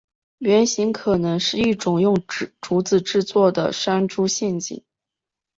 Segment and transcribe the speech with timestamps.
[0.39, 2.17] 原型可能是一种用
[2.59, 4.83] 竹子制作的山猪陷阱。